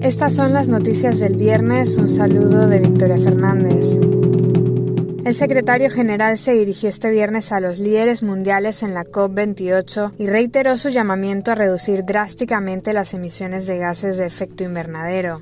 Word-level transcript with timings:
Estas 0.00 0.34
son 0.34 0.52
las 0.52 0.68
noticias 0.68 1.20
del 1.20 1.36
viernes. 1.36 1.96
Un 1.96 2.10
saludo 2.10 2.68
de 2.68 2.80
Victoria 2.80 3.18
Fernández. 3.18 3.98
El 5.24 5.34
secretario 5.34 5.90
general 5.90 6.38
se 6.38 6.52
dirigió 6.52 6.88
este 6.88 7.10
viernes 7.10 7.50
a 7.50 7.58
los 7.58 7.78
líderes 7.80 8.22
mundiales 8.22 8.82
en 8.82 8.94
la 8.94 9.04
COP28 9.04 10.12
y 10.18 10.26
reiteró 10.26 10.76
su 10.76 10.90
llamamiento 10.90 11.50
a 11.50 11.56
reducir 11.56 12.04
drásticamente 12.04 12.92
las 12.92 13.12
emisiones 13.14 13.66
de 13.66 13.78
gases 13.78 14.18
de 14.18 14.26
efecto 14.26 14.62
invernadero. 14.62 15.40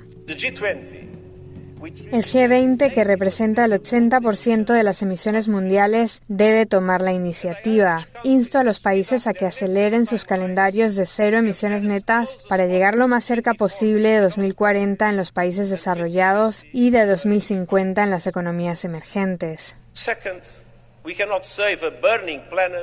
El 1.85 2.25
G20, 2.25 2.93
que 2.93 3.05
representa 3.05 3.65
el 3.65 3.73
80% 3.73 4.73
de 4.73 4.83
las 4.83 5.03
emisiones 5.03 5.49
mundiales, 5.49 6.21
debe 6.29 6.67
tomar 6.67 7.03
la 7.03 7.13
iniciativa. 7.13 8.07
Insto 8.23 8.59
a 8.59 8.65
los 8.65 8.81
países 8.81 9.27
a 9.27 9.35
que 9.35 9.47
aceleren 9.47 10.07
sus 10.07 10.25
calendarios 10.25 10.97
de 10.97 11.07
cero 11.07 11.39
emisiones 11.39 11.83
netas 11.83 12.39
para 12.49 12.67
llegar 12.67 12.95
lo 12.95 13.09
más 13.09 13.25
cerca 13.25 13.55
posible 13.55 14.09
de 14.09 14.21
2040 14.21 15.09
en 15.09 15.17
los 15.17 15.33
países 15.33 15.71
desarrollados 15.71 16.65
y 16.73 16.91
de 16.91 17.07
2050 17.07 18.03
en 18.03 18.11
las 18.11 18.27
economías 18.27 18.85
emergentes. 18.85 19.77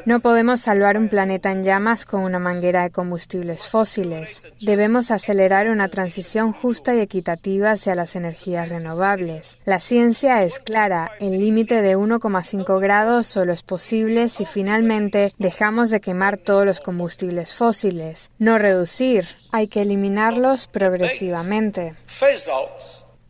No 0.06 0.20
podemos 0.20 0.62
salvar 0.62 0.96
un 0.96 1.10
planeta 1.10 1.52
en 1.52 1.64
llamas 1.64 2.06
con 2.06 2.22
una 2.22 2.38
manguera 2.38 2.84
de 2.84 2.92
combustibles 2.92 3.66
fósiles. 3.66 4.44
Debemos 4.60 5.10
acelerar 5.10 5.70
una 5.70 5.88
transición 5.88 6.54
justa 6.54 6.94
y 6.94 7.00
equitativa 7.00 7.72
hacia 7.72 7.96
las 7.96 8.16
energías 8.16 8.70
renovables. 8.70 9.58
La 9.66 9.80
ciencia 9.80 10.44
es 10.44 10.60
clara, 10.60 11.12
el 11.20 11.40
límite 11.40 11.82
de 11.82 11.98
1,5 11.98 12.80
grados 12.80 13.26
solo 13.26 13.54
es 13.54 13.64
posible 13.64 14.30
si 14.30 14.46
finalmente 14.46 15.32
dejamos 15.40 15.90
de 15.90 16.00
quemar 16.00 16.38
todos 16.38 16.64
los 16.64 16.80
combustibles 16.80 17.56
fósiles. 17.56 18.30
No 18.38 18.60
reducir, 18.60 19.26
hay 19.52 19.68
que 19.68 19.82
eliminarlos 19.82 20.68
progresivamente. 20.68 21.96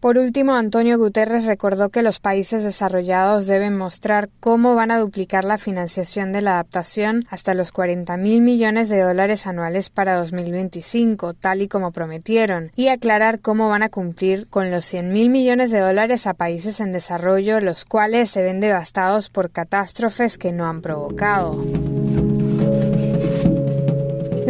Por 0.02 0.18
último, 0.18 0.56
Antonio 0.56 0.98
Guterres 0.98 1.46
recordó 1.46 1.90
que 1.90 2.02
los 2.02 2.20
países 2.20 2.64
desarrollados 2.64 3.46
deben 3.46 3.78
mostrar 3.78 4.30
cómo 4.40 4.74
van 4.74 4.90
a 4.90 4.98
duplicar 4.98 5.46
la 5.46 5.60
financiación 5.60 6.32
de 6.32 6.42
la 6.42 6.54
adaptación 6.54 7.28
hasta 7.30 7.54
los 7.54 7.72
40 7.72 8.18
mil 8.18 8.42
millones 8.42 8.90
de 8.90 9.00
dólares 9.00 9.46
anuales 9.46 9.92
para 9.92 10.16
2025, 10.16 11.36
tal 11.36 11.62
y 11.62 11.68
como 11.68 11.92
prometieron, 11.92 12.72
y 12.76 12.88
aclarar 12.88 13.42
cómo 13.42 13.70
van 13.70 13.84
a 13.84 13.90
cumplir 13.90 14.48
con 14.48 14.72
los 14.72 14.86
100 14.86 15.14
mil 15.14 15.30
millones 15.30 15.70
de 15.70 15.82
dólares 15.82 16.26
a 16.26 16.34
países 16.34 16.80
en 16.80 16.94
desarrollo, 16.94 17.62
los 17.62 17.86
cuales 17.86 18.32
se 18.32 18.42
ven 18.42 18.60
devastados 18.60 19.30
por 19.30 19.52
catástrofes 19.52 20.40
que 20.40 20.52
no 20.52 20.66
han 20.66 20.82
provocado. 20.82 21.64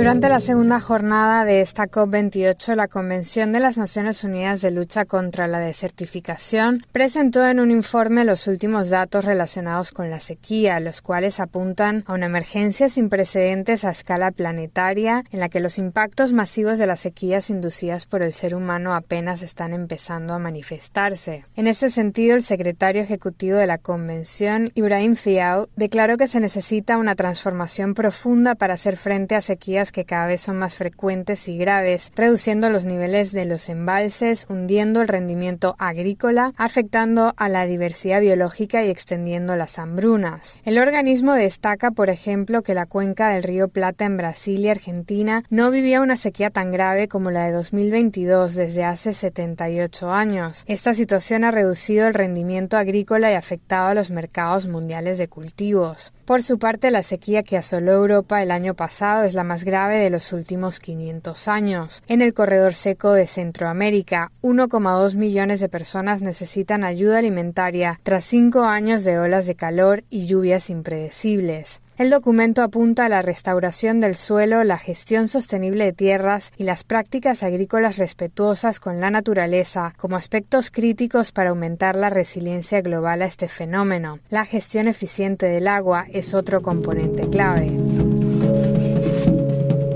Durante 0.02 0.30
la 0.30 0.40
segunda 0.40 0.80
jornada 0.80 1.46
de 1.46 1.62
esta 1.62 1.86
COP28, 1.86 2.74
la 2.74 2.88
Convención 2.88 3.54
de 3.54 3.60
las 3.60 3.78
Naciones 3.78 4.24
Unidas 4.24 4.60
de 4.62 4.72
Lucha 4.72 5.06
contra 5.06 5.46
la 5.46 5.60
Desertificación 5.60 6.84
presentó 6.92 7.48
en 7.48 7.60
un 7.60 7.70
informe 7.70 8.26
los 8.26 8.48
últimos 8.48 8.90
datos 8.90 9.26
relacionados 9.26 9.92
con 9.92 10.10
la 10.10 10.20
sequía, 10.20 10.80
los 10.80 11.04
cuales 11.04 11.40
apuntan 11.40 12.04
a 12.08 12.14
una 12.14 12.26
emergencia 12.26 12.90
sin 12.90 13.10
precedentes 13.10 13.86
a 13.86 13.92
escala 13.92 14.32
planetaria 14.32 15.24
en 15.30 15.40
la 15.40 15.50
que 15.50 15.60
los 15.60 15.78
impactos 15.78 16.34
masivos 16.34 16.80
de 16.80 16.88
las 16.88 17.02
sequías 17.02 17.52
inducidas 17.52 18.08
por 18.08 18.24
el 18.24 18.34
ser 18.34 18.56
humano 18.56 18.96
apenas 18.96 19.44
están 19.44 19.72
empezando 19.72 20.34
a 20.34 20.40
manifestarse. 20.40 21.46
En 21.56 21.68
este 21.68 21.92
sentido, 21.92 22.36
el 22.36 22.42
secretario 22.42 23.04
ejecutivo 23.04 23.58
de 23.58 23.68
la 23.68 23.78
Convención, 23.78 24.72
Ibrahim 24.74 25.16
Ziao, 25.16 25.70
declaró 25.76 26.18
que 26.18 26.28
se 26.28 26.40
necesita 26.40 26.98
una 26.98 27.14
transformación 27.14 27.94
profunda 27.94 28.56
para 28.56 28.74
hacer 28.74 28.98
frente 28.98 29.36
a 29.36 29.42
sequías 29.42 29.91
que 29.92 30.06
cada 30.06 30.28
vez 30.28 30.42
son 30.42 30.58
más 30.58 30.76
frecuentes 30.76 31.48
y 31.48 31.58
graves, 31.58 32.12
reduciendo 32.16 32.70
los 32.70 32.86
niveles 32.86 33.32
de 33.32 33.46
los 33.46 33.70
embalses, 33.70 34.46
hundiendo 34.50 35.02
el 35.02 35.08
rendimiento 35.08 35.76
agrícola, 35.80 36.54
afectando 36.58 37.34
a 37.38 37.50
la 37.50 37.66
diversidad 37.66 38.22
biológica 38.22 38.84
y 38.84 38.90
extendiendo 38.90 39.56
las 39.56 39.80
hambrunas. 39.80 40.58
El 40.64 40.78
organismo 40.78 41.34
destaca, 41.34 41.92
por 41.92 42.10
ejemplo, 42.10 42.62
que 42.62 42.74
la 42.74 42.86
cuenca 42.86 43.30
del 43.30 43.44
río 43.44 43.68
Plata 43.68 44.06
en 44.06 44.18
Brasil 44.18 44.60
y 44.62 44.70
Argentina 44.70 45.44
no 45.50 45.72
vivía 45.72 46.02
una 46.02 46.18
sequía 46.18 46.50
tan 46.50 46.72
grave 46.72 47.08
como 47.08 47.32
la 47.32 47.46
de 47.46 47.52
2022 47.52 48.56
desde 48.56 48.84
hace 48.84 49.14
78 49.14 50.12
años. 50.12 50.64
Esta 50.68 50.94
situación 50.94 51.44
ha 51.44 51.52
reducido 51.52 52.08
el 52.08 52.14
rendimiento 52.14 52.78
agrícola 52.78 53.32
y 53.32 53.36
afectado 53.36 53.88
a 53.88 53.94
los 53.94 54.12
mercados 54.12 54.68
mundiales 54.68 55.18
de 55.18 55.28
cultivos. 55.28 56.14
Por 56.26 56.44
su 56.44 56.60
parte, 56.60 56.92
la 56.92 57.04
sequía 57.04 57.44
que 57.44 57.58
asoló 57.58 57.92
Europa 57.92 58.42
el 58.42 58.52
año 58.52 58.74
pasado 58.74 59.24
es 59.24 59.34
la 59.34 59.44
más 59.44 59.64
grave 59.64 59.81
de 59.90 60.10
los 60.10 60.34
últimos 60.34 60.80
500 60.80 61.48
años. 61.48 62.04
En 62.08 62.22
el 62.22 62.34
corredor 62.34 62.74
seco 62.74 63.14
de 63.14 63.28
Centroamérica, 63.28 64.32
1,2 64.42 65.16
millones 65.16 65.60
de 65.60 65.70
personas 65.70 66.22
necesitan 66.22 66.84
ayuda 66.84 67.20
alimentaria 67.20 68.00
tras 68.04 68.26
cinco 68.26 68.64
años 68.64 69.04
de 69.04 69.20
olas 69.20 69.48
de 69.48 69.56
calor 69.56 70.04
y 70.10 70.26
lluvias 70.26 70.70
impredecibles. 70.70 71.82
El 72.02 72.10
documento 72.10 72.64
apunta 72.64 73.06
a 73.06 73.10
la 73.10 73.22
restauración 73.22 74.00
del 74.00 74.16
suelo, 74.16 74.64
la 74.64 74.80
gestión 74.80 75.28
sostenible 75.28 75.86
de 75.86 75.94
tierras 75.94 76.52
y 76.58 76.64
las 76.64 76.84
prácticas 76.84 77.44
agrícolas 77.44 77.98
respetuosas 77.98 78.80
con 78.80 79.00
la 79.00 79.12
naturaleza 79.12 79.94
como 79.98 80.16
aspectos 80.16 80.72
críticos 80.72 81.32
para 81.32 81.52
aumentar 81.52 81.96
la 81.96 82.10
resiliencia 82.10 82.82
global 82.82 83.22
a 83.22 83.26
este 83.26 83.48
fenómeno. 83.48 84.18
La 84.30 84.46
gestión 84.46 84.88
eficiente 84.88 85.46
del 85.46 85.68
agua 85.68 86.08
es 86.12 86.34
otro 86.34 86.64
componente 86.64 87.30
clave. 87.30 88.11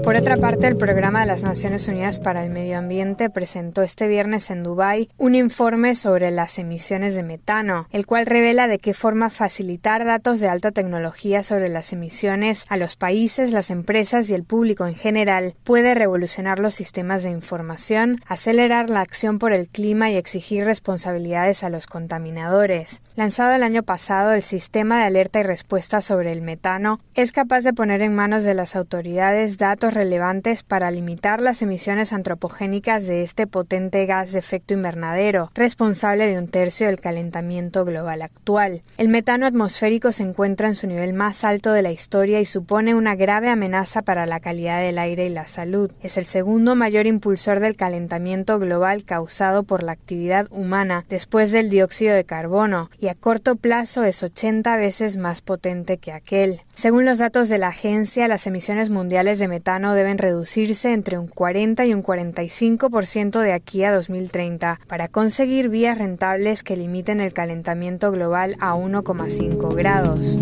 Por 0.05 0.15
otra 0.15 0.37
parte, 0.37 0.67
el 0.67 0.77
Programa 0.77 1.21
de 1.21 1.25
las 1.25 1.41
Naciones 1.41 1.87
Unidas 1.87 2.19
para 2.19 2.43
el 2.43 2.51
Medio 2.51 2.77
Ambiente 2.77 3.31
presentó 3.31 3.81
este 3.81 4.07
viernes 4.07 4.51
en 4.51 4.61
Dubái 4.61 5.09
un 5.17 5.33
informe 5.33 5.95
sobre 5.95 6.29
las 6.29 6.59
emisiones 6.59 7.15
de 7.15 7.23
metano, 7.23 7.87
el 7.91 8.05
cual 8.05 8.27
revela 8.27 8.67
de 8.67 8.77
qué 8.77 8.93
forma 8.93 9.31
facilitar 9.31 10.05
datos 10.05 10.39
de 10.39 10.47
alta 10.47 10.71
tecnología 10.71 11.41
sobre 11.41 11.69
las 11.69 11.91
emisiones 11.91 12.65
a 12.69 12.77
los 12.77 12.95
países, 12.95 13.51
las 13.51 13.71
empresas 13.71 14.29
y 14.29 14.35
el 14.35 14.43
público 14.43 14.85
en 14.85 14.93
general 14.93 15.55
puede 15.63 15.95
revolucionar 15.95 16.59
los 16.59 16.75
sistemas 16.75 17.23
de 17.23 17.31
información, 17.31 18.19
acelerar 18.27 18.91
la 18.91 19.01
acción 19.01 19.39
por 19.39 19.53
el 19.53 19.67
clima 19.67 20.11
y 20.11 20.17
exigir 20.17 20.65
responsabilidades 20.65 21.63
a 21.63 21.71
los 21.71 21.87
contaminadores. 21.87 23.01
Lanzado 23.15 23.55
el 23.55 23.63
año 23.63 23.81
pasado, 23.81 24.33
el 24.33 24.43
sistema 24.43 24.99
de 24.99 25.05
alerta 25.05 25.39
y 25.39 25.43
respuesta 25.43 26.03
sobre 26.03 26.31
el 26.31 26.43
metano 26.43 26.99
es 27.15 27.31
capaz 27.31 27.61
de 27.61 27.73
poner 27.73 28.03
en 28.03 28.13
manos 28.13 28.43
de 28.43 28.53
las 28.53 28.75
autoridades 28.75 29.57
datos 29.57 29.94
relevantes 29.95 30.61
para 30.61 30.91
limitar 30.91 31.41
las 31.41 31.63
emisiones 31.63 32.13
antropogénicas 32.13 33.07
de 33.07 33.23
este 33.23 33.47
potente 33.47 34.05
gas 34.05 34.31
de 34.31 34.39
efecto 34.39 34.75
invernadero, 34.75 35.49
responsable 35.55 36.27
de 36.27 36.37
un 36.37 36.47
tercio 36.47 36.85
del 36.85 36.99
calentamiento 36.99 37.83
global 37.85 38.21
actual. 38.21 38.83
El 38.97 39.07
metano 39.07 39.47
atmosférico 39.47 40.11
se 40.11 40.21
encuentra 40.21 40.67
en 40.67 40.75
su 40.75 40.85
nivel 40.85 41.13
más 41.13 41.43
alto 41.43 41.73
de 41.73 41.81
la 41.81 41.91
historia 41.91 42.39
y 42.39 42.45
supone 42.45 42.93
una 42.93 43.15
grave 43.15 43.49
amenaza 43.49 44.03
para 44.03 44.27
la 44.27 44.39
calidad 44.39 44.81
del 44.81 44.99
aire 44.99 45.25
y 45.25 45.29
la 45.29 45.47
salud. 45.47 45.91
Es 46.01 46.17
el 46.17 46.25
segundo 46.25 46.75
mayor 46.75 47.07
impulsor 47.07 47.59
del 47.59 47.75
calentamiento 47.75 48.59
global 48.59 49.05
causado 49.05 49.63
por 49.63 49.81
la 49.81 49.93
actividad 49.93 50.47
humana 50.51 51.05
después 51.09 51.51
del 51.51 51.69
dióxido 51.69 52.13
de 52.13 52.25
carbono 52.25 52.89
y 52.99 53.07
a 53.07 53.15
corto 53.15 53.55
plazo 53.55 54.03
es 54.03 54.21
80 54.21 54.75
veces 54.77 55.17
más 55.17 55.41
potente 55.41 55.97
que 55.97 56.11
aquel. 56.11 56.61
Según 56.75 57.05
los 57.05 57.19
datos 57.19 57.47
de 57.47 57.57
la 57.57 57.69
agencia, 57.69 58.27
las 58.27 58.47
emisiones 58.47 58.89
mundiales 58.89 59.39
de 59.39 59.47
metano 59.47 59.84
deben 59.93 60.17
reducirse 60.17 60.93
entre 60.93 61.17
un 61.17 61.27
40 61.27 61.85
y 61.85 61.93
un 61.93 62.03
45% 62.03 63.39
de 63.41 63.53
aquí 63.53 63.83
a 63.83 63.93
2030 63.93 64.79
para 64.87 65.07
conseguir 65.07 65.69
vías 65.69 65.97
rentables 65.97 66.63
que 66.63 66.77
limiten 66.77 67.21
el 67.21 67.33
calentamiento 67.33 68.11
global 68.11 68.55
a 68.59 68.75
1,5 68.75 69.75
grados. 69.75 70.37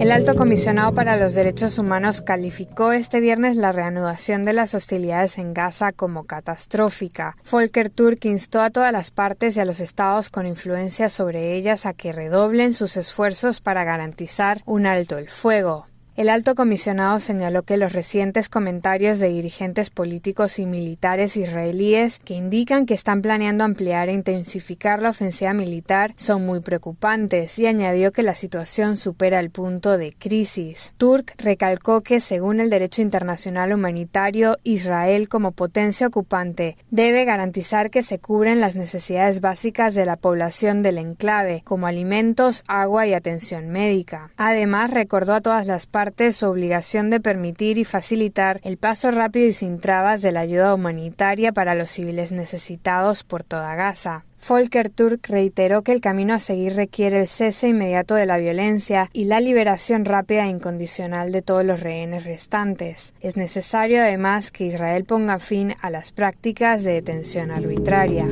El 0.00 0.12
alto 0.12 0.36
comisionado 0.36 0.94
para 0.94 1.16
los 1.16 1.34
derechos 1.34 1.76
humanos 1.76 2.20
calificó 2.20 2.92
este 2.92 3.18
viernes 3.18 3.56
la 3.56 3.72
reanudación 3.72 4.44
de 4.44 4.52
las 4.52 4.74
hostilidades 4.76 5.38
en 5.38 5.52
Gaza 5.52 5.90
como 5.90 6.24
catastrófica. 6.24 7.36
Volker 7.50 7.90
Turk 7.90 8.24
instó 8.24 8.62
a 8.62 8.70
todas 8.70 8.92
las 8.92 9.10
partes 9.10 9.56
y 9.56 9.60
a 9.60 9.64
los 9.64 9.80
estados 9.80 10.30
con 10.30 10.46
influencia 10.46 11.10
sobre 11.10 11.56
ellas 11.56 11.84
a 11.84 11.94
que 11.94 12.12
redoblen 12.12 12.74
sus 12.74 12.96
esfuerzos 12.96 13.60
para 13.60 13.82
garantizar 13.82 14.62
un 14.66 14.86
alto 14.86 15.18
el 15.18 15.28
fuego. 15.28 15.87
El 16.18 16.30
alto 16.30 16.56
comisionado 16.56 17.20
señaló 17.20 17.62
que 17.62 17.76
los 17.76 17.92
recientes 17.92 18.48
comentarios 18.48 19.20
de 19.20 19.28
dirigentes 19.28 19.88
políticos 19.88 20.58
y 20.58 20.66
militares 20.66 21.36
israelíes 21.36 22.18
que 22.18 22.34
indican 22.34 22.86
que 22.86 22.94
están 22.94 23.22
planeando 23.22 23.62
ampliar 23.62 24.08
e 24.08 24.14
intensificar 24.14 25.00
la 25.00 25.10
ofensiva 25.10 25.52
militar 25.52 26.12
son 26.16 26.44
muy 26.44 26.58
preocupantes 26.58 27.56
y 27.60 27.68
añadió 27.68 28.10
que 28.10 28.24
la 28.24 28.34
situación 28.34 28.96
supera 28.96 29.38
el 29.38 29.50
punto 29.50 29.96
de 29.96 30.12
crisis. 30.12 30.92
Turk 30.96 31.34
recalcó 31.38 32.00
que, 32.00 32.18
según 32.18 32.58
el 32.58 32.68
derecho 32.68 33.00
internacional 33.00 33.72
humanitario, 33.72 34.56
Israel 34.64 35.28
como 35.28 35.52
potencia 35.52 36.08
ocupante 36.08 36.76
debe 36.90 37.26
garantizar 37.26 37.92
que 37.92 38.02
se 38.02 38.18
cubren 38.18 38.60
las 38.60 38.74
necesidades 38.74 39.40
básicas 39.40 39.94
de 39.94 40.04
la 40.04 40.16
población 40.16 40.82
del 40.82 40.98
enclave, 40.98 41.62
como 41.64 41.86
alimentos, 41.86 42.64
agua 42.66 43.06
y 43.06 43.14
atención 43.14 43.68
médica. 43.68 44.32
Además, 44.36 44.90
recordó 44.90 45.34
a 45.34 45.40
todas 45.40 45.68
las 45.68 45.86
partes 45.86 46.07
su 46.32 46.46
obligación 46.46 47.10
de 47.10 47.20
permitir 47.20 47.78
y 47.78 47.84
facilitar 47.84 48.60
el 48.64 48.76
paso 48.76 49.10
rápido 49.10 49.46
y 49.46 49.52
sin 49.52 49.80
trabas 49.80 50.22
de 50.22 50.32
la 50.32 50.40
ayuda 50.40 50.74
humanitaria 50.74 51.52
para 51.52 51.74
los 51.74 51.90
civiles 51.90 52.32
necesitados 52.32 53.24
por 53.24 53.42
toda 53.42 53.74
Gaza. 53.74 54.24
Volker 54.46 54.88
Turk 54.88 55.26
reiteró 55.28 55.82
que 55.82 55.92
el 55.92 56.00
camino 56.00 56.34
a 56.34 56.38
seguir 56.38 56.74
requiere 56.76 57.20
el 57.20 57.28
cese 57.28 57.68
inmediato 57.68 58.14
de 58.14 58.26
la 58.26 58.38
violencia 58.38 59.10
y 59.12 59.24
la 59.24 59.40
liberación 59.40 60.04
rápida 60.04 60.44
e 60.44 60.50
incondicional 60.50 61.32
de 61.32 61.42
todos 61.42 61.64
los 61.64 61.80
rehenes 61.80 62.24
restantes. 62.24 63.14
Es 63.20 63.36
necesario 63.36 64.00
además 64.00 64.50
que 64.50 64.66
Israel 64.66 65.04
ponga 65.04 65.38
fin 65.38 65.74
a 65.80 65.90
las 65.90 66.12
prácticas 66.12 66.84
de 66.84 66.92
detención 66.92 67.50
arbitraria. 67.50 68.26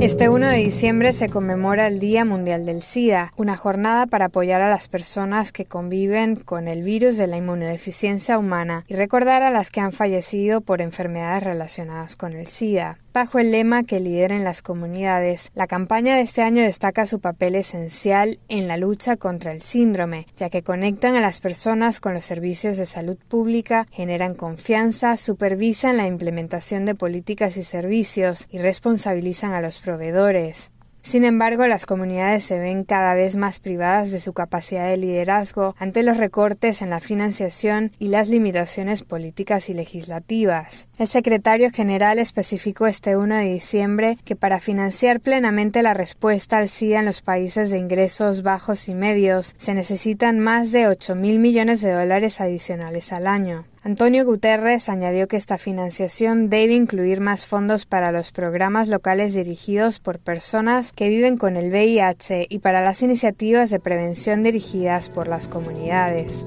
Este 0.00 0.28
1 0.28 0.46
de 0.50 0.58
diciembre 0.58 1.12
se 1.12 1.28
conmemora 1.28 1.88
el 1.88 1.98
Día 1.98 2.24
Mundial 2.24 2.64
del 2.64 2.82
SIDA, 2.82 3.32
una 3.36 3.56
jornada 3.56 4.06
para 4.06 4.26
apoyar 4.26 4.60
a 4.60 4.70
las 4.70 4.86
personas 4.86 5.50
que 5.50 5.64
conviven 5.64 6.36
con 6.36 6.68
el 6.68 6.84
virus 6.84 7.16
de 7.16 7.26
la 7.26 7.36
inmunodeficiencia 7.36 8.38
humana 8.38 8.84
y 8.86 8.94
recordar 8.94 9.42
a 9.42 9.50
las 9.50 9.70
que 9.70 9.80
han 9.80 9.90
fallecido 9.90 10.60
por 10.60 10.82
enfermedades 10.82 11.42
relacionadas 11.42 12.14
con 12.14 12.32
el 12.32 12.46
SIDA. 12.46 12.98
Bajo 13.18 13.40
el 13.40 13.50
lema 13.50 13.82
que 13.82 13.98
lideren 13.98 14.44
las 14.44 14.62
comunidades, 14.62 15.50
la 15.56 15.66
campaña 15.66 16.14
de 16.14 16.20
este 16.20 16.40
año 16.42 16.62
destaca 16.62 17.04
su 17.04 17.18
papel 17.18 17.56
esencial 17.56 18.38
en 18.46 18.68
la 18.68 18.76
lucha 18.76 19.16
contra 19.16 19.50
el 19.50 19.60
síndrome, 19.60 20.28
ya 20.36 20.50
que 20.50 20.62
conectan 20.62 21.16
a 21.16 21.20
las 21.20 21.40
personas 21.40 21.98
con 21.98 22.14
los 22.14 22.22
servicios 22.22 22.76
de 22.76 22.86
salud 22.86 23.16
pública, 23.26 23.88
generan 23.90 24.36
confianza, 24.36 25.16
supervisan 25.16 25.96
la 25.96 26.06
implementación 26.06 26.84
de 26.84 26.94
políticas 26.94 27.56
y 27.56 27.64
servicios 27.64 28.46
y 28.52 28.58
responsabilizan 28.58 29.52
a 29.52 29.60
los 29.60 29.80
proveedores. 29.80 30.70
Sin 31.08 31.24
embargo, 31.24 31.66
las 31.66 31.86
comunidades 31.86 32.44
se 32.44 32.58
ven 32.58 32.84
cada 32.84 33.14
vez 33.14 33.34
más 33.34 33.60
privadas 33.60 34.10
de 34.10 34.20
su 34.20 34.34
capacidad 34.34 34.86
de 34.90 34.98
liderazgo 34.98 35.74
ante 35.78 36.02
los 36.02 36.18
recortes 36.18 36.82
en 36.82 36.90
la 36.90 37.00
financiación 37.00 37.92
y 37.98 38.08
las 38.08 38.28
limitaciones 38.28 39.04
políticas 39.04 39.70
y 39.70 39.72
legislativas. 39.72 40.86
El 40.98 41.08
secretario 41.08 41.70
general 41.70 42.18
especificó 42.18 42.86
este 42.86 43.16
1 43.16 43.36
de 43.36 43.52
diciembre 43.54 44.18
que 44.26 44.36
para 44.36 44.60
financiar 44.60 45.20
plenamente 45.20 45.82
la 45.82 45.94
respuesta 45.94 46.58
al 46.58 46.68
SIDA 46.68 46.98
en 46.98 47.06
los 47.06 47.22
países 47.22 47.70
de 47.70 47.78
ingresos 47.78 48.42
bajos 48.42 48.86
y 48.90 48.94
medios 48.94 49.54
se 49.56 49.72
necesitan 49.72 50.40
más 50.40 50.72
de 50.72 50.88
8 50.88 51.14
mil 51.14 51.38
millones 51.38 51.80
de 51.80 51.92
dólares 51.92 52.38
adicionales 52.42 53.14
al 53.14 53.28
año. 53.28 53.64
Antonio 53.82 54.24
Guterres 54.24 54.88
añadió 54.88 55.28
que 55.28 55.36
esta 55.36 55.56
financiación 55.56 56.50
debe 56.50 56.74
incluir 56.74 57.20
más 57.20 57.46
fondos 57.46 57.86
para 57.86 58.10
los 58.10 58.32
programas 58.32 58.88
locales 58.88 59.34
dirigidos 59.34 60.00
por 60.00 60.18
personas 60.18 60.92
que 60.92 61.08
viven 61.08 61.36
con 61.36 61.56
el 61.56 61.70
VIH 61.70 62.46
y 62.48 62.58
para 62.58 62.82
las 62.82 63.02
iniciativas 63.02 63.70
de 63.70 63.78
prevención 63.78 64.42
dirigidas 64.42 65.08
por 65.08 65.28
las 65.28 65.46
comunidades. 65.46 66.44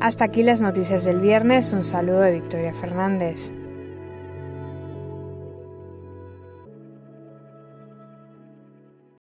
Hasta 0.00 0.24
aquí 0.24 0.42
las 0.42 0.60
noticias 0.60 1.04
del 1.04 1.20
viernes. 1.20 1.72
Un 1.72 1.84
saludo 1.84 2.20
de 2.20 2.32
Victoria 2.32 2.72
Fernández. 2.72 3.52